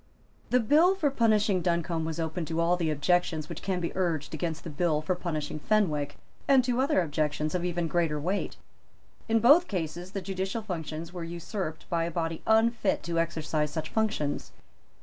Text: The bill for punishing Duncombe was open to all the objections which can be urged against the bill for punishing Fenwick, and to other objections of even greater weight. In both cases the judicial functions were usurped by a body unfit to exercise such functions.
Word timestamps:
The 0.49 0.59
bill 0.59 0.95
for 0.95 1.11
punishing 1.11 1.61
Duncombe 1.61 2.05
was 2.05 2.19
open 2.19 2.43
to 2.45 2.59
all 2.59 2.75
the 2.75 2.89
objections 2.89 3.47
which 3.47 3.61
can 3.61 3.79
be 3.79 3.95
urged 3.95 4.33
against 4.33 4.63
the 4.63 4.71
bill 4.71 4.99
for 5.03 5.13
punishing 5.13 5.59
Fenwick, 5.59 6.17
and 6.47 6.63
to 6.63 6.81
other 6.81 7.01
objections 7.03 7.53
of 7.53 7.63
even 7.63 7.87
greater 7.87 8.19
weight. 8.19 8.57
In 9.29 9.39
both 9.39 9.67
cases 9.67 10.13
the 10.13 10.21
judicial 10.23 10.63
functions 10.63 11.13
were 11.13 11.23
usurped 11.23 11.87
by 11.91 12.05
a 12.05 12.09
body 12.09 12.41
unfit 12.47 13.03
to 13.03 13.19
exercise 13.19 13.69
such 13.69 13.89
functions. 13.89 14.51